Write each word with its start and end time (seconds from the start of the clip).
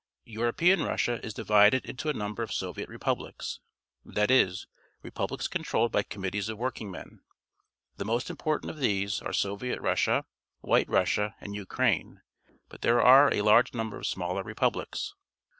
European 0.25 0.81
Russia 0.81 1.23
is 1.23 1.35
di\aded 1.35 1.85
into 1.85 2.09
a 2.09 2.13
number 2.13 2.41
of 2.41 2.51
Soviet 2.51 2.89
Republics, 2.89 3.59
that 4.03 4.31
is, 4.31 4.65
republics 5.03 5.47
controlled 5.47 5.91
by 5.91 6.01
committees 6.01 6.49
of 6.49 6.57
workingmen. 6.57 7.21
The 7.97 8.05
most 8.05 8.31
important 8.31 8.71
of 8.71 8.79
these 8.79 9.21
are 9.21 9.31
Somet 9.31 9.79
Russia, 9.79 10.25
White 10.61 10.87
Riissia, 10.87 11.35
and 11.39 11.53
Ukraine, 11.53 12.23
but 12.67 12.81
there 12.81 12.99
are 12.99 13.31
a 13.31 13.43
large 13.43 13.75
number 13.75 13.99
of 13.99 14.07
smaller 14.07 14.41
republics. 14.41 15.13